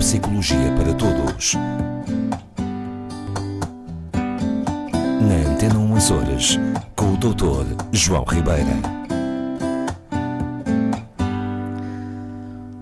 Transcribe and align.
psicologia 0.00 0.72
para 0.78 0.94
todos. 0.94 1.54
Na 5.20 5.52
Antena 5.52 5.78
1 5.78 5.94
Açores, 5.94 6.58
com 6.96 7.12
o 7.12 7.16
Dr. 7.18 7.76
João 7.92 8.24
Ribeira. 8.24 8.70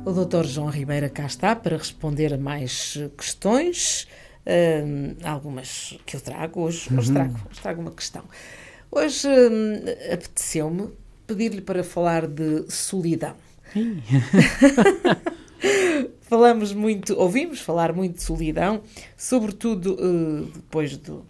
O 0.05 0.13
Dr. 0.13 0.45
João 0.45 0.69
Ribeira 0.69 1.09
cá 1.09 1.27
está 1.27 1.57
para 1.57 1.77
responder 1.77 2.35
a 2.35 2.39
mais 2.39 2.97
questões, 3.17 4.07
hum, 4.47 5.17
algumas 5.25 5.99
que 6.07 6.15
eu 6.15 6.21
trago 6.21 6.61
hoje. 6.61 6.89
Hoje 6.97 7.13
trago, 7.13 7.35
hoje 7.51 7.61
trago 7.61 7.81
uma 7.81 7.91
questão. 7.91 8.23
Hoje 8.93 9.27
hum, 9.27 9.83
apeteceu-me 10.13 10.91
pedir-lhe 11.27 11.63
para 11.63 11.83
falar 11.83 12.29
de 12.29 12.71
solidão. 12.71 13.35
Falamos 16.23 16.73
muito, 16.73 17.15
ouvimos 17.19 17.61
falar 17.61 17.93
muito 17.95 18.17
de 18.17 18.23
solidão, 18.23 18.83
sobretudo 19.17 19.95
uh, 19.95 20.45
depois 20.55 20.97
do, 20.97 21.25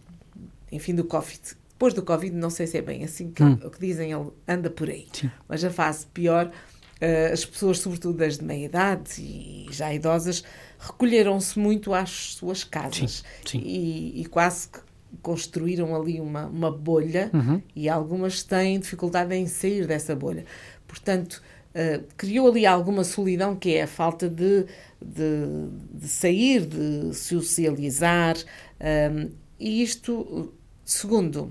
enfim, 0.72 0.94
do 0.94 1.04
Covid. 1.04 1.40
Depois 1.70 1.94
do 1.94 2.02
Covid, 2.02 2.34
não 2.34 2.50
sei 2.50 2.66
se 2.66 2.76
é 2.78 2.82
bem 2.82 3.04
assim 3.04 3.30
que, 3.30 3.42
Hum. 3.42 3.58
o 3.64 3.70
que 3.70 3.78
dizem, 3.78 4.10
ele 4.12 4.30
anda 4.46 4.68
por 4.68 4.88
aí. 4.90 5.06
Sim. 5.12 5.30
Mas 5.48 5.62
a 5.64 5.70
fase 5.70 6.06
pior, 6.06 6.46
uh, 6.46 7.32
as 7.32 7.44
pessoas, 7.44 7.78
sobretudo 7.78 8.18
das 8.18 8.38
de 8.38 8.44
meia 8.44 8.64
idade 8.66 9.20
e 9.20 9.66
já 9.70 9.94
idosas, 9.94 10.42
recolheram-se 10.78 11.58
muito 11.58 11.94
às 11.94 12.10
suas 12.10 12.64
casas 12.64 13.22
Sim, 13.44 13.60
sim. 13.60 13.62
E, 13.64 14.20
e 14.22 14.26
quase 14.26 14.68
que 14.68 14.80
construíram 15.22 15.94
ali 15.96 16.20
uma, 16.20 16.46
uma 16.46 16.70
bolha 16.70 17.30
Uhum. 17.32 17.62
e 17.74 17.88
algumas 17.88 18.42
têm 18.42 18.78
dificuldade 18.80 19.34
em 19.34 19.46
sair 19.46 19.86
dessa 19.86 20.14
bolha. 20.14 20.44
Portanto, 20.86 21.40
uh, 21.78 22.04
criou 22.16 22.48
ali 22.48 22.66
alguma 22.66 23.04
solidão 23.04 23.54
que 23.54 23.74
é 23.74 23.82
a 23.82 23.86
falta 23.86 24.28
de, 24.28 24.66
de, 25.00 25.68
de 25.92 26.08
sair, 26.08 26.66
de 26.66 27.14
socializar, 27.14 28.36
um, 28.80 29.30
e 29.58 29.82
isto, 29.82 30.12
uh, 30.12 30.52
segundo 30.84 31.50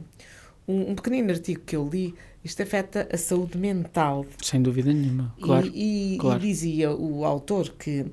um, 0.67 0.91
um 0.91 0.95
pequenino 0.95 1.31
artigo 1.31 1.61
que 1.65 1.75
eu 1.75 1.87
li, 1.87 2.13
isto 2.43 2.61
afeta 2.61 3.07
a 3.11 3.17
saúde 3.17 3.57
mental. 3.57 4.25
Sem 4.41 4.61
dúvida 4.61 4.91
nenhuma, 4.93 5.33
claro. 5.41 5.67
E, 5.73 6.15
e- 6.15 6.17
claro. 6.17 6.43
e 6.43 6.47
dizia 6.47 6.91
o 6.91 7.25
autor 7.25 7.73
que 7.77 8.05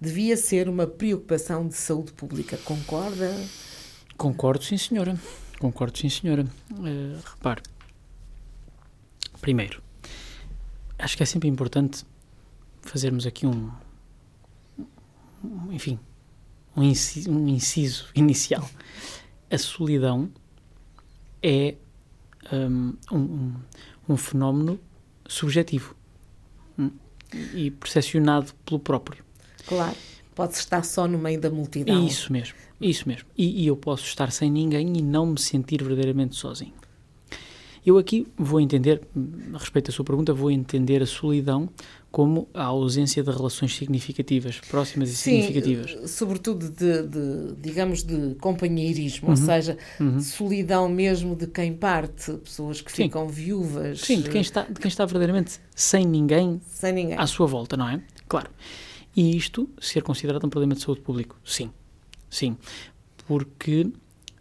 devia 0.00 0.36
ser 0.36 0.68
uma 0.68 0.86
preocupação 0.86 1.66
de 1.66 1.74
saúde 1.74 2.12
pública. 2.12 2.58
Concorda? 2.58 3.34
Concordo, 4.16 4.62
sim, 4.64 4.76
senhora. 4.76 5.18
Concordo, 5.58 5.98
sim, 5.98 6.08
senhora. 6.08 6.46
Eh, 6.84 7.16
repare, 7.24 7.62
primeiro, 9.40 9.82
acho 11.04 11.16
que 11.16 11.22
é 11.22 11.26
sempre 11.26 11.48
importante 11.48 12.04
fazermos 12.82 13.26
aqui 13.26 13.46
um, 13.46 13.70
um- 15.44 15.72
enfim, 15.72 15.98
um 16.76 16.82
inciso, 16.82 17.30
um 17.30 17.48
inciso 17.48 18.06
inicial. 18.16 18.68
A 19.50 19.58
solidão 19.58 20.30
é 21.42 21.74
hum, 22.52 22.94
um, 23.12 23.16
um, 23.18 23.54
um 24.08 24.16
fenómeno 24.16 24.80
subjetivo 25.26 25.94
hum, 26.78 26.90
e 27.54 27.70
percepcionado 27.70 28.52
pelo 28.64 28.80
próprio. 28.80 29.24
Claro. 29.66 29.96
Pode 30.34 30.54
estar 30.54 30.84
só 30.84 31.06
no 31.06 31.16
meio 31.16 31.40
da 31.40 31.48
multidão. 31.48 32.04
Isso 32.04 32.32
mesmo, 32.32 32.56
isso 32.80 33.06
mesmo. 33.06 33.28
E, 33.38 33.62
e 33.62 33.66
eu 33.68 33.76
posso 33.76 34.04
estar 34.04 34.32
sem 34.32 34.50
ninguém 34.50 34.96
e 34.96 35.00
não 35.02 35.26
me 35.26 35.38
sentir 35.38 35.80
verdadeiramente 35.80 36.34
sozinho. 36.34 36.72
Eu 37.86 37.98
aqui 37.98 38.26
vou 38.36 38.60
entender, 38.60 39.02
a 39.52 39.58
respeito 39.58 39.86
da 39.86 39.92
sua 39.92 40.04
pergunta, 40.04 40.32
vou 40.32 40.50
entender 40.50 41.02
a 41.02 41.06
solidão 41.06 41.68
como 42.10 42.48
a 42.54 42.62
ausência 42.64 43.22
de 43.22 43.30
relações 43.30 43.74
significativas, 43.76 44.58
próximas 44.60 45.10
e 45.10 45.16
Sim, 45.16 45.42
significativas. 45.42 45.96
eh, 46.02 46.06
sobretudo 46.06 46.70
de, 46.70 47.02
de, 47.02 47.54
digamos, 47.60 48.02
de 48.02 48.36
companheirismo, 48.36 49.28
ou 49.30 49.36
Uhum. 49.36 49.44
seja, 49.44 49.76
Uhum. 50.00 50.20
solidão 50.20 50.88
mesmo 50.88 51.34
de 51.36 51.46
quem 51.46 51.74
parte, 51.74 52.32
pessoas 52.34 52.80
que 52.80 52.90
Sim. 52.90 53.04
ficam 53.04 53.28
viúvas, 53.28 54.00
Sim, 54.00 54.20
de 54.22 54.30
quem, 54.30 54.40
está, 54.40 54.62
de 54.62 54.74
quem 54.80 54.88
está 54.88 55.04
verdadeiramente 55.04 55.60
sem 55.74 56.06
ninguém 56.06 56.60
sem 56.68 56.92
ninguém. 56.92 57.18
à 57.18 57.26
sua 57.26 57.46
volta, 57.46 57.76
não 57.76 57.88
é? 57.88 58.00
Claro. 58.28 58.48
E 59.16 59.36
isto 59.36 59.68
ser 59.80 60.02
considerado 60.02 60.44
um 60.46 60.48
problema 60.48 60.74
de 60.74 60.80
saúde 60.80 61.00
público? 61.02 61.36
Sim. 61.44 61.70
Sim. 62.30 62.56
Porque, 63.26 63.88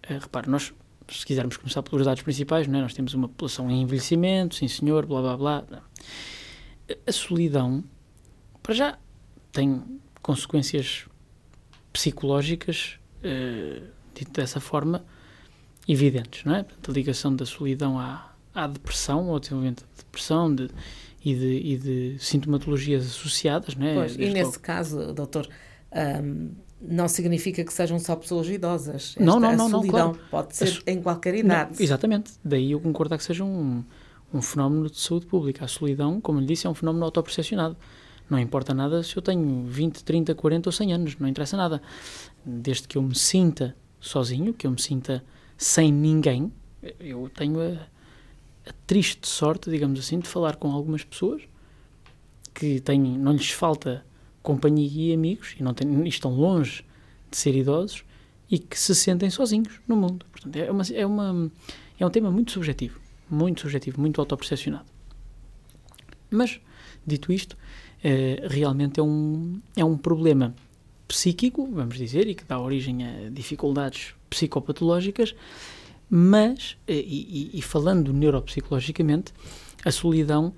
eh, 0.04 0.18
repare, 0.20 0.50
nós, 0.50 0.74
se 1.10 1.26
quisermos 1.26 1.58
começar 1.58 1.82
pelos 1.84 2.06
dados 2.06 2.22
principais, 2.24 2.68
não 2.68 2.80
é? 2.80 2.82
nós 2.84 2.94
temos 2.94 3.14
uma 3.14 3.28
população 3.28 3.70
em 3.70 3.82
envelhecimento, 3.82 4.56
sim 4.56 4.68
senhor, 4.68 5.06
blá 5.06 5.22
blá 5.22 5.38
blá. 5.38 5.84
A 7.08 7.12
solidão, 7.12 7.84
para 8.62 8.74
já, 8.74 8.98
tem 9.52 9.82
consequências 10.22 11.06
psicológicas, 11.92 12.98
eh, 13.24 13.82
dito 14.16 14.32
dessa 14.32 14.60
forma, 14.60 15.06
evidentes, 15.88 16.44
não 16.46 16.56
é? 16.56 16.64
Portanto, 16.64 16.92
a 16.92 16.94
ligação 16.94 17.36
da 17.36 17.46
solidão 17.46 18.00
à, 18.00 18.34
à 18.54 18.68
depressão, 18.68 19.30
ao 19.30 19.40
desenvolvimento 19.40 19.82
de 19.84 20.04
depressão 20.04 20.54
de, 20.54 20.70
e, 21.24 21.36
de, 21.36 21.48
e 21.58 21.78
de 21.78 22.16
sintomatologias 22.20 23.06
associadas, 23.06 23.76
não 23.76 23.86
é? 23.88 23.94
Pois, 23.96 24.16
e 24.16 24.30
nesse 24.30 24.44
logo- 24.44 24.60
caso, 24.60 25.14
doutor, 25.14 25.48
ahm, 25.92 26.50
não 26.86 27.08
significa 27.08 27.64
que 27.64 27.72
sejam 27.74 27.98
só 27.98 28.16
pessoas 28.16 28.48
idosas. 28.50 29.16
Não, 29.20 29.36
Esta- 29.36 29.40
não, 29.40 29.50
a 29.50 29.56
não, 29.56 29.70
não, 29.70 29.80
solidão 29.80 30.12
claro. 30.14 30.28
pode 30.30 30.56
ser 30.56 30.84
em 30.86 31.02
qualquer 31.02 31.34
Não, 31.34 31.40
idade. 31.40 31.82
exatamente. 31.82 32.32
Daí 32.44 32.72
eu 32.72 32.80
concordo 32.80 33.18
que 33.18 33.24
seja 33.24 33.44
um, 33.44 33.84
um 34.34 34.42
fenómeno 34.42 34.90
de 34.90 35.00
saúde 35.00 35.26
pública. 35.26 35.64
A 35.66 35.68
solidão, 35.68 36.20
como 36.20 36.40
lhe 36.40 36.46
disse, 36.46 36.68
é 36.68 36.70
um 36.70 36.74
fenómeno 36.74 37.06
autopercepcionado. 37.06 37.78
Não 38.30 38.38
importa 38.40 38.74
nada 38.74 39.02
se 39.04 39.16
eu 39.16 39.22
tenho 39.22 39.64
20, 39.66 40.04
30, 40.04 40.36
40 40.36 40.70
ou 40.70 40.72
100 40.74 40.94
anos, 40.94 41.18
não 41.18 41.28
interessa 41.28 41.56
nada. 41.56 41.82
Desde 42.46 42.88
que 42.88 42.98
eu 42.98 43.02
me 43.02 43.16
sinta 43.16 43.76
sozinho, 44.00 44.54
que 44.54 44.68
eu 44.68 44.72
me 44.72 44.82
sinta 44.82 45.24
sem 45.58 45.92
ninguém, 45.92 46.52
eu 47.00 47.30
tenho 47.34 47.60
a, 47.62 47.88
a 48.70 48.74
triste 48.88 49.28
sorte, 49.28 49.70
digamos 49.70 50.00
assim, 50.00 50.20
de 50.20 50.28
falar 50.28 50.56
com 50.58 50.70
algumas 50.72 51.04
pessoas 51.04 51.44
que 52.54 52.80
têm, 52.82 53.00
não 53.00 53.32
lhes 53.34 53.50
falta 53.52 54.06
companhia 54.44 55.12
e 55.12 55.14
amigos 55.14 55.56
e, 55.60 55.64
não 55.64 55.74
têm, 55.74 56.08
estão 56.08 56.32
longe 56.32 56.84
de 57.32 57.38
ser 57.38 57.56
idosos 57.56 58.04
e 58.52 58.60
que 58.60 58.78
se 58.78 58.94
sentem 58.94 59.30
sozinhos 59.32 59.80
no 59.88 59.96
mundo. 59.96 60.26
Portanto, 60.32 60.56
é, 60.58 60.70
uma, 60.70 60.84
é, 60.94 61.06
uma, 61.06 61.52
é 62.00 62.06
um 62.06 62.10
tema 62.12 62.30
muito 62.30 62.52
subjetivo, 62.52 63.00
muito 63.30 63.62
subjetivo, 63.62 64.00
muito 64.00 64.20
autopercepcionado. 64.22 64.86
Mas, 66.30 66.60
dito 67.08 67.32
isto, 67.32 67.58
eh, 68.04 68.46
realmente 68.50 69.00
é 69.00 69.04
um, 69.04 69.60
é 69.76 69.84
um 69.86 69.98
problema 69.98 70.54
psíquico, 71.08 71.68
vamos 71.72 71.98
dizer, 71.98 72.28
e 72.28 72.36
que 72.36 72.44
dá 72.44 72.60
origem 72.60 73.06
a 73.06 73.30
dificuldades 73.30 74.14
psicopatológicas, 74.30 75.36
mas, 76.10 76.78
eh, 76.88 76.94
e, 76.96 77.50
e- 77.54 77.60
e 77.60 77.62
falando 77.62 78.12
neuropsicologicamente, 78.12 79.32
a 79.86 79.92
solidão, 79.92 80.54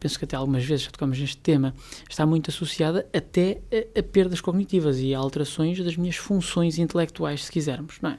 penso 0.00 0.18
que 0.18 0.24
até 0.24 0.36
algumas 0.36 0.64
vezes 0.64 0.86
já 0.86 0.90
tocamos 0.90 1.18
neste 1.18 1.38
tema, 1.38 1.74
está 2.08 2.24
muito 2.24 2.50
associada 2.50 3.06
até 3.12 3.60
a, 3.94 4.00
a 4.00 4.02
perdas 4.02 4.40
cognitivas 4.40 4.98
e 4.98 5.14
a 5.14 5.18
alterações 5.18 5.82
das 5.82 5.96
minhas 5.96 6.16
funções 6.16 6.78
intelectuais, 6.78 7.44
se 7.44 7.52
quisermos, 7.52 7.98
não 8.00 8.10
é? 8.10 8.18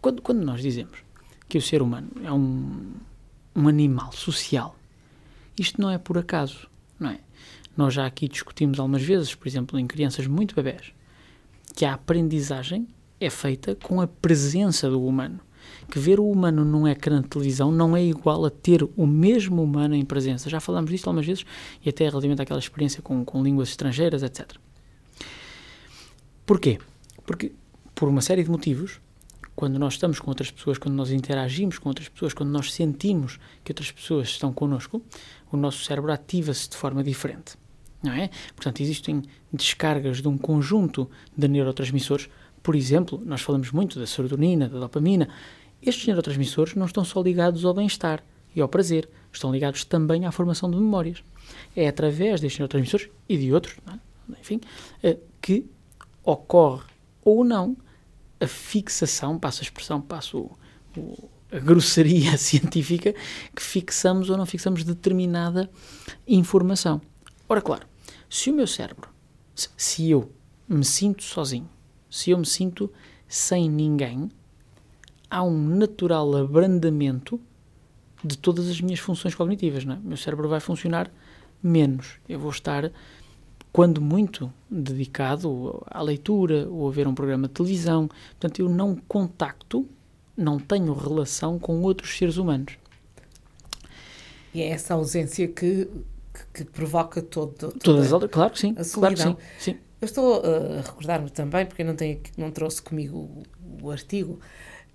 Quando, 0.00 0.22
quando 0.22 0.44
nós 0.44 0.60
dizemos 0.60 0.98
que 1.48 1.58
o 1.58 1.62
ser 1.62 1.82
humano 1.82 2.10
é 2.22 2.32
um, 2.32 2.92
um 3.54 3.68
animal 3.68 4.12
social, 4.12 4.76
isto 5.58 5.80
não 5.80 5.90
é 5.90 5.98
por 5.98 6.18
acaso, 6.18 6.68
não 7.00 7.10
é? 7.10 7.20
Nós 7.76 7.94
já 7.94 8.06
aqui 8.06 8.28
discutimos 8.28 8.78
algumas 8.78 9.02
vezes, 9.02 9.34
por 9.34 9.48
exemplo, 9.48 9.78
em 9.78 9.86
crianças 9.86 10.26
muito 10.26 10.54
bebés, 10.54 10.92
que 11.74 11.84
a 11.84 11.94
aprendizagem 11.94 12.88
é 13.20 13.30
feita 13.30 13.74
com 13.74 14.00
a 14.00 14.06
presença 14.06 14.88
do 14.90 15.04
humano. 15.04 15.40
Que 15.90 15.98
ver 15.98 16.20
o 16.20 16.30
humano 16.30 16.64
num 16.64 16.86
ecrã 16.86 17.20
de 17.20 17.28
televisão 17.28 17.70
não 17.70 17.96
é 17.96 18.02
igual 18.02 18.44
a 18.44 18.50
ter 18.50 18.82
o 18.96 19.06
mesmo 19.06 19.62
humano 19.62 19.94
em 19.94 20.04
presença. 20.04 20.50
Já 20.50 20.60
falámos 20.60 20.90
disto 20.90 21.06
algumas 21.06 21.26
vezes 21.26 21.44
e 21.84 21.88
até 21.88 22.08
relativamente 22.08 22.42
àquela 22.42 22.60
experiência 22.60 23.02
com, 23.02 23.24
com 23.24 23.42
línguas 23.42 23.68
estrangeiras, 23.70 24.22
etc. 24.22 24.56
Porquê? 26.44 26.78
Porque, 27.26 27.52
por 27.94 28.08
uma 28.08 28.22
série 28.22 28.42
de 28.42 28.50
motivos, 28.50 29.00
quando 29.58 29.76
nós 29.76 29.94
estamos 29.94 30.20
com 30.20 30.30
outras 30.30 30.50
pessoas, 30.52 30.78
quando 30.78 30.94
nós 30.94 31.10
interagimos 31.10 31.78
com 31.78 31.88
outras 31.88 32.08
pessoas, 32.08 32.32
quando 32.32 32.50
nós 32.50 32.72
sentimos 32.72 33.40
que 33.64 33.72
outras 33.72 33.90
pessoas 33.90 34.28
estão 34.28 34.52
connosco, 34.52 35.02
o 35.50 35.56
nosso 35.56 35.84
cérebro 35.84 36.12
ativa-se 36.12 36.70
de 36.70 36.76
forma 36.76 37.02
diferente. 37.02 37.56
Não 38.00 38.12
é? 38.12 38.30
Portanto, 38.54 38.80
existem 38.80 39.22
descargas 39.52 40.22
de 40.22 40.28
um 40.28 40.38
conjunto 40.38 41.10
de 41.36 41.48
neurotransmissores. 41.48 42.28
Por 42.62 42.76
exemplo, 42.76 43.20
nós 43.26 43.40
falamos 43.40 43.72
muito 43.72 43.98
da 43.98 44.06
serotonina, 44.06 44.68
da 44.68 44.78
dopamina. 44.78 45.28
Estes 45.82 46.06
neurotransmissores 46.06 46.74
não 46.74 46.86
estão 46.86 47.04
só 47.04 47.22
ligados 47.22 47.64
ao 47.64 47.74
bem-estar 47.74 48.22
e 48.54 48.60
ao 48.60 48.68
prazer, 48.68 49.08
estão 49.32 49.52
ligados 49.52 49.84
também 49.84 50.26
à 50.26 50.32
formação 50.32 50.70
de 50.70 50.76
memórias. 50.76 51.22
É 51.74 51.88
através 51.88 52.40
destes 52.40 52.58
neurotransmissores 52.58 53.08
e 53.28 53.36
de 53.36 53.52
outros, 53.52 53.76
é? 53.86 53.98
enfim, 54.40 54.60
eh, 55.02 55.18
que 55.40 55.66
ocorre 56.24 56.84
ou 57.24 57.44
não 57.44 57.76
a 58.40 58.46
fixação, 58.46 59.38
passo 59.38 59.60
a 59.60 59.64
expressão, 59.64 60.00
passo 60.00 60.50
o, 60.96 61.28
a 61.50 61.58
grosseria 61.58 62.36
científica, 62.38 63.14
que 63.54 63.62
fixamos 63.62 64.30
ou 64.30 64.36
não 64.36 64.46
fixamos 64.46 64.84
determinada 64.84 65.70
informação. 66.26 67.00
Ora, 67.48 67.62
claro, 67.62 67.86
se 68.28 68.50
o 68.50 68.54
meu 68.54 68.66
cérebro, 68.66 69.08
se 69.54 70.10
eu 70.10 70.30
me 70.68 70.84
sinto 70.84 71.22
sozinho, 71.22 71.68
se 72.10 72.30
eu 72.30 72.38
me 72.38 72.46
sinto 72.46 72.92
sem 73.26 73.68
ninguém, 73.68 74.30
há 75.30 75.42
um 75.42 75.68
natural 75.76 76.36
abrandamento 76.36 77.40
de 78.22 78.36
todas 78.36 78.68
as 78.68 78.80
minhas 78.80 79.00
funções 79.00 79.34
cognitivas. 79.34 79.84
Não 79.84 79.94
é? 79.94 79.98
O 79.98 80.02
meu 80.02 80.16
cérebro 80.16 80.48
vai 80.48 80.60
funcionar 80.60 81.10
menos. 81.62 82.18
Eu 82.28 82.38
vou 82.38 82.50
estar, 82.50 82.90
quando 83.72 84.00
muito, 84.00 84.52
dedicado 84.70 85.82
à 85.86 86.02
leitura 86.02 86.68
ou 86.68 86.88
a 86.88 86.90
ver 86.90 87.06
um 87.06 87.14
programa 87.14 87.48
de 87.48 87.54
televisão. 87.54 88.08
Portanto, 88.08 88.60
eu 88.60 88.68
não 88.68 88.96
contacto, 88.96 89.86
não 90.36 90.58
tenho 90.58 90.92
relação 90.92 91.58
com 91.58 91.82
outros 91.82 92.16
seres 92.16 92.36
humanos. 92.36 92.76
E 94.54 94.62
é 94.62 94.68
essa 94.70 94.94
ausência 94.94 95.46
que, 95.46 95.88
que, 96.54 96.64
que 96.64 96.64
provoca 96.64 97.20
todo, 97.20 97.52
toda 97.52 97.78
Todas 97.78 98.12
as 98.12 98.30
claro 98.30 98.52
que 98.52 98.58
sim, 98.58 98.74
claro 98.74 99.14
que 99.14 99.22
sim, 99.22 99.36
sim. 99.58 99.76
Eu 100.00 100.06
estou 100.06 100.40
uh, 100.40 100.78
a 100.78 100.80
recordar-me 100.82 101.28
também, 101.28 101.66
porque 101.66 101.82
eu 101.82 101.86
não, 101.86 101.96
tenho, 101.96 102.20
não 102.36 102.52
trouxe 102.52 102.80
comigo 102.80 103.18
o, 103.18 103.42
o 103.82 103.90
artigo, 103.90 104.38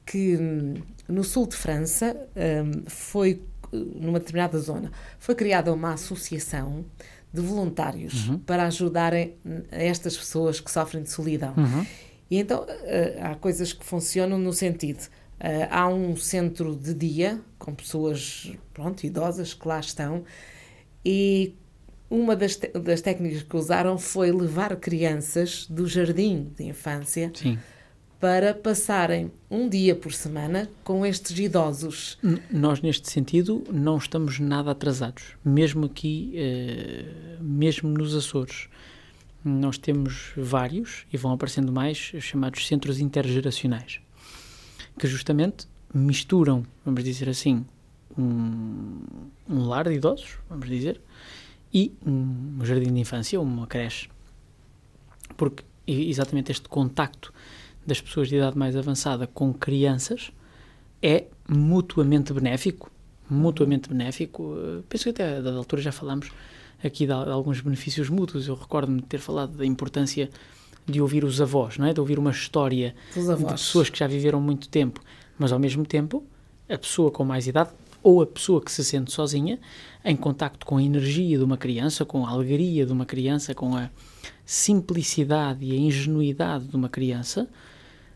que 0.05 0.37
hum, 0.37 0.73
no 1.07 1.23
sul 1.23 1.47
de 1.47 1.55
França 1.55 2.15
hum, 2.35 2.83
foi, 2.87 3.41
numa 3.71 4.19
determinada 4.19 4.57
zona, 4.59 4.91
foi 5.19 5.35
criada 5.35 5.73
uma 5.73 5.93
associação 5.93 6.85
de 7.33 7.41
voluntários 7.41 8.29
para 8.45 8.63
ajudarem 8.63 9.35
hum, 9.45 9.61
estas 9.71 10.15
pessoas 10.17 10.59
que 10.59 10.69
sofrem 10.71 11.03
de 11.03 11.09
solidão. 11.09 11.53
Uhum. 11.57 11.85
E 12.29 12.37
então 12.39 12.65
há 13.21 13.35
coisas 13.35 13.73
que 13.73 13.85
funcionam 13.85 14.37
no 14.39 14.53
sentido. 14.53 15.07
há 15.69 15.87
um 15.87 16.15
centro 16.15 16.75
de 16.75 16.93
dia 16.93 17.39
com 17.59 17.75
pessoas 17.75 18.51
pronto, 18.73 19.05
idosas 19.05 19.53
que 19.53 19.67
lá 19.67 19.79
estão 19.79 20.23
e 21.05 21.53
uma 22.09 22.35
das, 22.35 22.55
te- 22.55 22.67
das 22.79 23.01
técnicas 23.01 23.43
que 23.43 23.55
usaram 23.55 23.97
foi 23.97 24.31
levar 24.31 24.75
crianças 24.77 25.65
do 25.67 25.87
jardim 25.87 26.51
de 26.55 26.63
infância 26.65 27.31
Sim. 27.35 27.57
Para 28.23 28.53
passarem 28.53 29.29
um 29.51 29.67
dia 29.67 29.93
por 29.93 30.13
semana 30.13 30.69
com 30.81 31.05
estes 31.05 31.37
idosos. 31.37 32.17
Nós, 32.49 32.81
neste 32.81 33.11
sentido, 33.11 33.65
não 33.69 33.97
estamos 33.97 34.39
nada 34.39 34.71
atrasados. 34.71 35.35
Mesmo 35.43 35.87
aqui, 35.87 36.31
eh, 36.33 37.03
mesmo 37.41 37.89
nos 37.89 38.15
Açores, 38.15 38.69
nós 39.43 39.77
temos 39.77 40.31
vários, 40.37 41.05
e 41.11 41.17
vão 41.17 41.33
aparecendo 41.33 41.69
mais, 41.69 41.97
chamados 41.97 42.65
centros 42.65 42.97
intergeracionais, 43.01 43.99
que 44.97 45.05
justamente 45.05 45.67
misturam, 45.93 46.65
vamos 46.85 47.03
dizer 47.03 47.27
assim, 47.27 47.65
um, 48.17 49.01
um 49.49 49.65
lar 49.65 49.89
de 49.89 49.95
idosos, 49.95 50.37
vamos 50.49 50.69
dizer, 50.69 51.01
e 51.73 51.91
um 52.05 52.63
jardim 52.63 52.93
de 52.93 53.01
infância, 53.01 53.41
uma 53.41 53.67
creche. 53.67 54.09
Porque 55.35 55.65
exatamente 55.85 56.53
este 56.53 56.69
contacto 56.69 57.33
das 57.85 57.99
pessoas 58.01 58.29
de 58.29 58.35
idade 58.37 58.57
mais 58.57 58.75
avançada 58.75 59.27
com 59.27 59.53
crianças 59.53 60.31
é 61.01 61.25
mutuamente 61.47 62.31
benéfico, 62.33 62.89
mutuamente 63.29 63.89
benéfico. 63.89 64.55
Eh, 64.57 64.81
Penso 64.87 65.03
que 65.05 65.09
até 65.09 65.37
a 65.37 65.41
dada 65.41 65.57
altura 65.57 65.81
já 65.81 65.91
falámos 65.91 66.29
aqui 66.83 67.05
de, 67.05 67.11
al- 67.11 67.25
de 67.25 67.31
alguns 67.31 67.59
benefícios 67.61 68.09
mútuos. 68.09 68.47
Eu 68.47 68.55
recordo-me 68.55 69.01
de 69.01 69.07
ter 69.07 69.19
falado 69.19 69.57
da 69.57 69.65
importância 69.65 70.29
de 70.85 71.01
ouvir 71.01 71.23
os 71.23 71.41
avós, 71.41 71.77
não 71.77 71.85
é? 71.85 71.93
De 71.93 71.99
ouvir 71.99 72.17
uma 72.19 72.31
história 72.31 72.95
de 73.35 73.43
pessoas 73.53 73.89
que 73.89 73.99
já 73.99 74.07
viveram 74.07 74.39
muito 74.41 74.67
tempo, 74.69 75.01
mas 75.37 75.51
ao 75.51 75.59
mesmo 75.59 75.85
tempo 75.85 76.23
a 76.69 76.77
pessoa 76.77 77.11
com 77.11 77.23
mais 77.25 77.47
idade 77.47 77.69
ou 78.01 78.21
a 78.21 78.25
pessoa 78.27 78.61
que 78.61 78.69
se 78.71 78.83
sente 78.83 79.11
sozinha 79.11 79.59
em 80.03 80.15
contacto 80.15 80.65
com 80.65 80.75
a 80.77 80.83
energia 80.83 81.37
de 81.37 81.43
uma 81.43 81.55
criança, 81.57 82.03
com 82.05 82.25
a 82.25 82.29
alegria 82.29 82.85
de 82.85 82.91
uma 82.91 83.05
criança, 83.05 83.53
com 83.55 83.75
a 83.77 83.89
simplicidade 84.45 85.65
e 85.65 85.71
a 85.71 85.75
ingenuidade 85.75 86.65
de 86.67 86.75
uma 86.75 86.89
criança, 86.89 87.47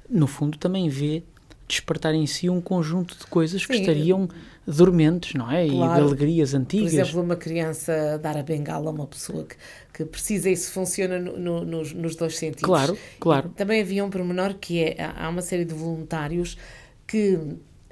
no 0.09 0.27
fundo 0.27 0.57
também 0.57 0.89
vê 0.89 1.23
despertar 1.67 2.13
em 2.15 2.25
si 2.25 2.49
um 2.49 2.61
conjunto 2.61 3.17
de 3.17 3.25
coisas 3.27 3.65
que 3.65 3.73
Sim. 3.73 3.81
estariam 3.81 4.29
dormentes, 4.65 5.33
não 5.33 5.51
é? 5.51 5.65
E 5.65 5.69
de 5.69 5.75
Claro. 5.75 6.05
alegrias 6.05 6.51
Por 6.51 6.57
antigas. 6.57 6.93
exemplo, 6.93 7.21
uma 7.21 7.35
criança 7.35 8.17
dar 8.21 8.37
a 8.37 8.43
bengala 8.43 8.89
a 8.89 8.93
uma 8.93 9.07
pessoa 9.07 9.43
que, 9.45 9.55
que 9.93 10.05
precisa, 10.05 10.49
isso 10.49 10.71
funciona 10.71 11.19
no- 11.19 11.37
no- 11.37 11.65
nos, 11.65 11.93
nos 11.93 12.15
dois 12.15 12.37
sentidos. 12.37 12.63
Claro, 12.63 12.97
claro. 13.19 13.49
E 13.53 13.57
também 13.57 13.81
havia 13.81 14.03
um 14.03 14.09
pormenor 14.09 14.53
que 14.55 14.81
é, 14.83 14.95
há 15.17 15.27
uma 15.29 15.41
série 15.41 15.65
de 15.65 15.73
voluntários 15.73 16.57
que 17.05 17.37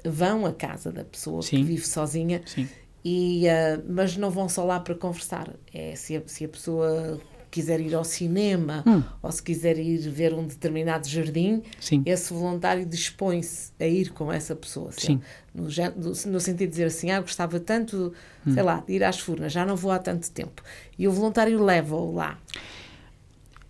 vão 0.04 0.46
à 0.46 0.52
casa 0.52 0.90
da 0.92 1.04
pessoa 1.04 1.42
Sim. 1.42 1.58
que 1.58 1.62
vive 1.64 1.86
sozinha, 1.86 2.40
Sim. 2.46 2.68
e, 3.04 3.48
ah, 3.48 3.80
mas 3.88 4.16
não 4.16 4.30
vão 4.30 4.48
só 4.48 4.64
lá 4.64 4.78
para 4.80 4.94
conversar. 4.94 5.50
É 5.72 5.94
se 5.96 6.16
a, 6.16 6.22
se 6.26 6.44
a 6.44 6.48
pessoa 6.48 7.20
quiser 7.50 7.80
ir 7.80 7.94
ao 7.94 8.04
cinema 8.04 8.82
Hum. 8.86 9.02
ou 9.22 9.30
se 9.32 9.42
quiser 9.42 9.78
ir 9.78 9.98
ver 10.10 10.34
um 10.34 10.46
determinado 10.46 11.08
jardim, 11.08 11.62
Sim. 11.80 12.02
esse 12.06 12.32
voluntário 12.32 12.84
dispõe-se 12.86 13.72
a 13.80 13.86
ir 13.86 14.10
com 14.12 14.32
essa 14.32 14.54
pessoa. 14.54 14.92
Se 14.92 15.00
Sim. 15.06 15.20
no- 15.54 15.64
no 15.64 16.14
sentido 16.40 16.58
de 16.58 16.66
dizer 16.68 16.84
assim, 16.86 17.10
ah, 17.10 17.20
gostava 17.20 17.58
tanto, 17.60 18.12
Hum. 18.46 18.52
sei 18.54 18.62
lá, 18.62 18.82
de 18.86 18.92
ir 18.92 19.02
às 19.04 19.18
furnas, 19.18 19.52
já 19.52 19.64
não 19.64 19.76
vou 19.76 19.90
há 19.90 19.98
tanto 19.98 20.30
tempo. 20.30 20.62
E 20.98 21.06
o 21.08 21.12
voluntário 21.12 21.62
leva-o 21.62 22.12
lá. 22.14 22.38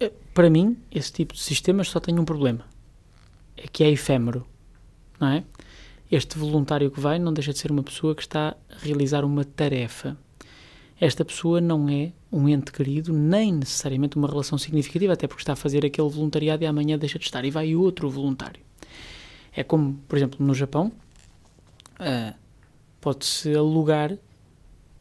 Eh, 0.01 0.13
Para 0.35 0.51
mim, 0.51 0.77
esse 0.91 1.13
tipo 1.13 1.33
de 1.35 1.41
sistemas 1.41 1.89
só 1.89 1.99
tem 2.01 2.19
um 2.19 2.25
problema. 2.25 2.65
É 3.57 3.67
que 3.67 3.83
é 3.85 3.91
efêmero, 3.91 4.47
não 5.19 5.29
é? 5.29 5.45
Este 6.11 6.39
voluntário 6.39 6.91
que 6.91 7.01
vai 7.01 7.19
não 7.19 7.33
deixa 7.33 7.53
de 7.53 7.59
ser 7.59 7.71
uma 7.71 7.83
pessoa 7.83 8.15
que 8.15 8.23
está 8.23 8.51
a 8.71 8.79
realizar 8.79 9.25
uma 9.25 9.45
tarefa. 9.45 10.17
Esta 11.01 11.25
pessoa 11.25 11.61
não 11.61 11.89
é 11.89 12.13
um 12.39 12.49
ente 12.49 12.73
querido, 12.73 13.13
nem 13.13 13.53
necessariamente 13.53 14.17
uma 14.17 14.29
relação 14.29 14.59
significativa, 14.59 15.13
até 15.13 15.27
porque 15.27 15.43
está 15.43 15.55
a 15.55 15.57
fazer 15.57 15.85
aquele 15.85 16.09
voluntariado 16.09 16.63
e 16.63 16.67
amanhã 16.67 16.99
deixa 16.99 17.19
de 17.19 17.25
estar 17.25 17.45
e 17.45 17.51
vai 17.51 17.75
outro 17.75 18.11
voluntário. 18.11 18.61
É 19.53 19.65
como, 19.65 19.95
por 20.07 20.17
exemplo, 20.17 20.45
no 20.45 20.55
Japão, 20.55 20.93
ah, 21.99 22.35
pode-se 23.01 23.55
alugar 23.55 24.17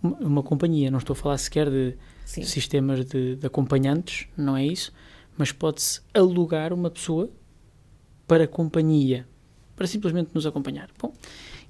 uma, 0.02 0.18
uma 0.20 0.44
companhia. 0.44 0.90
Não 0.90 1.00
estou 1.00 1.14
a 1.14 1.18
falar 1.18 1.38
sequer 1.38 1.70
de 1.70 1.98
Sim. 2.26 2.44
sistemas 2.44 3.06
de, 3.06 3.36
de 3.36 3.46
acompanhantes, 3.46 4.28
não 4.38 4.56
é 4.56 4.66
isso, 4.66 4.94
mas 5.38 5.52
pode-se 5.52 6.02
alugar 6.14 6.72
uma 6.72 6.90
pessoa 6.90 7.30
para 8.28 8.48
companhia, 8.48 9.28
para 9.76 9.88
simplesmente 9.88 10.32
nos 10.34 10.46
acompanhar. 10.46 10.90
Bom, 11.00 11.14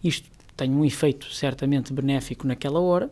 isto 0.04 0.30
tem 0.56 0.72
um 0.72 0.86
efeito 0.86 1.34
certamente 1.34 1.92
benéfico 1.92 2.48
naquela 2.48 2.80
hora, 2.80 3.12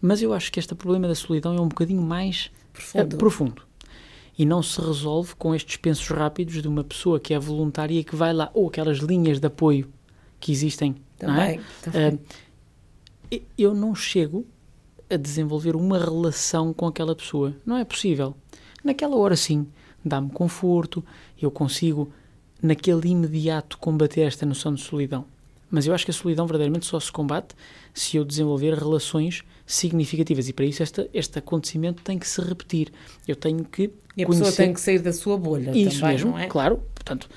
mas 0.00 0.22
eu 0.22 0.32
acho 0.32 0.50
que 0.52 0.58
este 0.58 0.74
problema 0.74 1.08
da 1.08 1.14
solidão 1.14 1.54
é 1.56 1.60
um 1.60 1.68
bocadinho 1.68 2.02
mais 2.02 2.50
Profundo. 2.72 3.14
eh, 3.14 3.18
profundo. 3.18 3.62
E 4.38 4.44
não 4.44 4.62
se 4.62 4.80
resolve 4.80 5.34
com 5.36 5.54
estes 5.54 5.76
pensos 5.76 6.08
rápidos 6.08 6.60
de 6.60 6.68
uma 6.68 6.84
pessoa 6.84 7.18
que 7.18 7.32
é 7.32 7.38
voluntária 7.38 7.98
e 7.98 8.04
que 8.04 8.14
vai 8.14 8.32
lá, 8.32 8.50
ou 8.52 8.68
aquelas 8.68 8.98
linhas 8.98 9.40
de 9.40 9.46
apoio 9.46 9.88
que 10.38 10.52
existem. 10.52 10.94
não 11.22 11.34
é? 11.34 11.58
Também. 11.82 12.20
também. 12.20 12.20
Ah, 13.32 13.38
eu 13.56 13.74
não 13.74 13.94
chego 13.94 14.46
a 15.08 15.16
desenvolver 15.16 15.74
uma 15.74 15.98
relação 15.98 16.72
com 16.72 16.86
aquela 16.86 17.14
pessoa. 17.14 17.54
Não 17.64 17.76
é 17.76 17.84
possível. 17.84 18.36
Naquela 18.84 19.16
hora, 19.16 19.36
sim, 19.36 19.66
dá-me 20.04 20.30
conforto, 20.30 21.04
eu 21.40 21.50
consigo, 21.50 22.12
naquele 22.62 23.08
imediato, 23.08 23.78
combater 23.78 24.22
esta 24.22 24.44
noção 24.44 24.74
de 24.74 24.82
solidão. 24.82 25.24
Mas 25.70 25.86
eu 25.86 25.94
acho 25.94 26.04
que 26.04 26.10
a 26.10 26.14
solidão 26.14 26.46
verdadeiramente 26.46 26.86
só 26.86 26.98
se 27.00 27.10
combate 27.10 27.54
se 27.92 28.16
eu 28.16 28.24
desenvolver 28.24 28.74
relações 28.74 29.42
significativas. 29.66 30.48
E 30.48 30.52
para 30.52 30.64
isso 30.64 30.82
esta, 30.82 31.08
este 31.12 31.38
acontecimento 31.38 32.02
tem 32.02 32.18
que 32.18 32.28
se 32.28 32.40
repetir. 32.40 32.92
Eu 33.26 33.34
tenho 33.34 33.64
que 33.64 33.90
e 34.16 34.22
a 34.22 34.26
conhecer... 34.26 34.44
pessoa 34.44 34.66
tem 34.66 34.72
que 34.72 34.80
sair 34.80 34.98
da 35.00 35.12
sua 35.12 35.36
bolha 35.36 35.76
Isso 35.76 36.00
também, 36.00 36.14
mesmo, 36.14 36.30
não 36.30 36.38
é? 36.38 36.46
claro. 36.46 36.82
Portanto, 36.94 37.28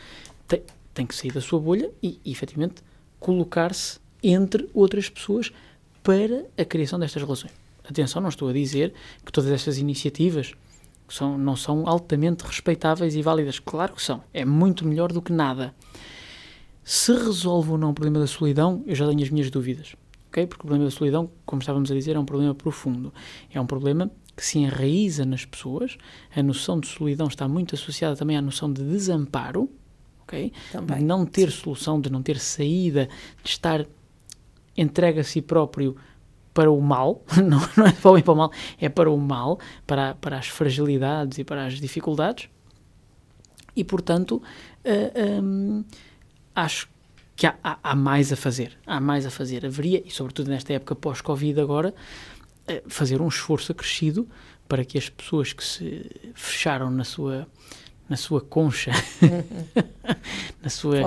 tem, 0.48 0.62
tem 0.94 1.06
que 1.06 1.16
sair 1.16 1.32
da 1.32 1.42
sua 1.42 1.60
bolha 1.60 1.92
e, 2.02 2.20
e 2.24 2.32
efetivamente, 2.32 2.84
colocar-se 3.20 4.00
entre 4.24 4.70
outras 4.74 5.10
pessoas 5.10 5.52
para 6.04 6.46
a 6.58 6.66
criação 6.66 7.00
destas 7.00 7.22
relações. 7.22 7.52
Atenção, 7.84 8.22
não 8.22 8.30
estou 8.30 8.50
a 8.50 8.54
dizer 8.54 8.94
que 9.26 9.32
todas 9.32 9.50
estas 9.50 9.78
iniciativas 9.78 10.54
são, 11.10 11.38
não 11.38 11.56
são 11.56 11.88
altamente 11.88 12.46
respeitáveis 12.46 13.16
e 13.16 13.22
válidas. 13.22 13.60
Claro 13.60 13.94
que 13.94 14.02
são. 14.02 14.24
É 14.34 14.46
muito 14.46 14.86
melhor 14.86 15.12
do 15.12 15.22
que 15.22 15.32
nada. 15.32 15.74
Se 16.84 17.14
resolve 17.14 17.72
ou 17.72 17.78
não 17.78 17.92
o 17.92 17.94
problema 17.94 18.20
da 18.20 18.28
solidão, 18.28 18.84
eu 18.86 18.96
já 18.96 19.08
tenho 19.08 19.22
as 19.22 19.30
minhas 19.30 19.50
dúvidas. 19.50 19.96
ok? 20.30 20.48
Porque 20.48 20.62
o 20.62 20.66
problema 20.66 20.86
da 20.86 20.92
solidão, 20.92 21.30
como 21.46 21.62
estávamos 21.62 21.92
a 21.92 21.94
dizer, 21.94 22.16
é 22.16 22.20
um 22.20 22.26
problema 22.26 22.56
profundo. 22.56 23.14
É 23.52 23.60
um 23.60 23.66
problema 23.66 24.12
que 24.36 24.46
se 24.46 24.60
enraiza 24.60 25.26
nas 25.26 25.46
pessoas. 25.46 25.98
A 26.36 26.42
noção 26.42 26.80
de 26.80 26.88
solidão 26.88 27.28
está 27.28 27.48
muito 27.48 27.76
associada 27.76 28.16
também 28.16 28.38
à 28.38 28.42
noção 28.42 28.72
de 28.72 28.82
desamparo, 28.84 29.70
ok? 30.24 30.52
Também. 30.72 30.98
De 30.98 31.04
não 31.04 31.26
ter 31.26 31.52
solução, 31.52 32.00
de 32.00 32.10
não 32.10 32.24
ter 32.24 32.40
saída, 32.40 33.10
de 33.44 33.50
estar 33.50 33.86
entregue 34.78 35.20
a 35.20 35.24
si 35.24 35.42
próprio 35.42 35.96
para 36.54 36.72
o 36.72 36.82
mal, 36.82 37.24
não, 37.38 37.60
não 37.78 37.86
é 37.86 37.92
para 37.92 38.12
o 38.12 38.14
bem 38.14 38.24
para 38.24 38.34
o 38.34 38.36
mal, 38.36 38.52
é 38.80 38.90
para 38.90 39.12
o 39.12 39.18
mal, 39.18 39.60
para, 39.86 40.16
para 40.16 40.38
as 40.38 40.48
fragilidades 40.48 41.38
e 41.38 41.44
para 41.44 41.66
as 41.66 41.74
dificuldades. 41.80 42.50
E, 43.76 43.84
portanto, 43.84 44.42
ah, 44.84 45.42
hum, 45.42 45.84
acho 46.56 46.88
que 47.36 47.48
há, 47.48 47.56
há- 47.64 47.78
há 47.84 47.96
mais 47.96 48.32
a 48.34 48.36
fazer. 48.36 48.78
Há 48.86 49.00
mais 49.00 49.26
a 49.26 49.30
fazer. 49.30 49.66
Haveria, 49.66 50.02
e 50.06 50.12
sobretudo 50.12 50.50
nesta 50.50 50.74
época 50.74 50.96
pós-Covid 50.96 51.60
agora, 51.62 51.94
eh, 52.68 52.84
fazer 52.88 53.22
um 53.22 53.28
esforço 53.28 53.72
acrescido 53.72 54.28
para 54.68 54.84
que 54.86 54.98
as 54.98 55.10
pessoas 55.10 55.54
que 55.54 55.64
se 55.64 56.06
fecharam 56.36 56.92
na 56.92 57.04
sua, 57.04 57.48
na 58.10 58.18
sua 58.18 58.42
concha, 58.42 58.92
na 60.62 60.70
sua 60.70 61.02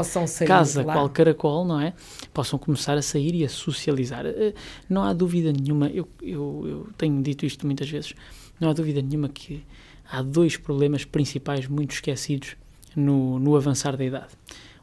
casa, 0.46 0.80
qual 0.94 1.08
caracol, 1.10 1.64
não 1.64 1.80
é? 1.80 1.92
Possam 2.32 2.58
começar 2.58 2.96
a 2.96 3.02
sair 3.02 3.34
e 3.34 3.44
a 3.44 3.48
socializar. 3.48 4.24
Eh, 4.26 4.54
Não 4.88 5.02
há 5.02 5.12
dúvida 5.12 5.52
nenhuma, 5.52 5.88
eu, 5.88 6.08
eu, 6.22 6.64
eu 6.66 6.88
tenho 6.96 7.22
dito 7.22 7.44
isto 7.46 7.66
muitas 7.66 7.88
vezes, 7.88 8.14
não 8.58 8.70
há 8.70 8.72
dúvida 8.72 9.02
nenhuma 9.02 9.28
que 9.28 9.64
há 10.10 10.22
dois 10.22 10.56
problemas 10.56 11.04
principais 11.04 11.66
muito 11.66 11.92
esquecidos 11.92 12.56
no, 12.96 13.38
no 13.38 13.56
avançar 13.56 13.96
da 13.96 14.04
idade. 14.04 14.28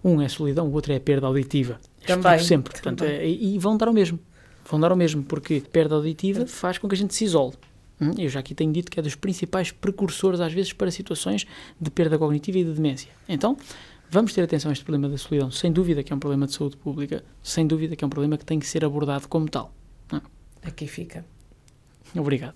Um 0.03 0.21
é 0.21 0.27
solidão, 0.29 0.67
o 0.67 0.71
outro 0.73 0.93
é 0.93 0.95
a 0.95 0.99
perda 0.99 1.27
auditiva. 1.27 1.79
Também, 2.05 2.39
sempre. 2.39 2.71
Portanto, 2.73 3.03
é- 3.03 3.27
e 3.27 3.57
vão 3.59 3.75
dar 3.77 3.87
ao 3.87 3.93
mesmo. 3.93 4.19
Vão 4.69 4.79
dar 4.79 4.91
ao 4.91 4.97
mesmo, 4.97 5.23
porque 5.23 5.59
perda 5.61 5.95
auditiva 5.95 6.45
faz 6.45 6.77
com 6.77 6.87
que 6.87 6.95
a 6.95 6.97
gente 6.97 7.13
se 7.13 7.25
isole. 7.25 7.53
Hum, 8.01 8.11
Eu 8.17 8.29
já 8.29 8.39
aqui 8.39 8.55
tenho 8.55 8.71
dito 8.71 8.89
que 8.89 8.99
é 8.99 9.03
dos 9.03 9.15
principais 9.15 9.71
precursores, 9.71 10.39
às 10.39 10.53
vezes, 10.53 10.71
para 10.71 10.89
situações 10.89 11.45
de 11.81 11.89
perda 11.91 12.17
cognitiva 12.17 12.59
e 12.59 12.63
de 12.63 12.71
demência. 12.71 13.09
Então, 13.27 13.57
vamos 14.09 14.33
ter 14.33 14.41
atenção 14.41 14.69
a 14.69 14.73
este 14.73 14.85
problema 14.85 15.09
da 15.09 15.17
solidão. 15.17 15.51
Sem 15.51 15.71
dúvida 15.71 16.01
que 16.01 16.13
é 16.13 16.15
um 16.15 16.19
problema 16.19 16.45
de 16.47 16.53
saúde 16.53 16.77
pública, 16.77 17.23
sem 17.43 17.67
dúvida 17.67 17.95
que 17.97 18.03
é 18.03 18.07
um 18.07 18.09
problema 18.09 18.37
que 18.37 18.45
tem 18.45 18.57
que 18.59 18.65
ser 18.67 18.85
abordado 18.85 19.27
como 19.27 19.49
tal. 19.49 19.73
Aqui 20.63 20.87
fica. 20.87 21.25
Obrigado. 22.15 22.55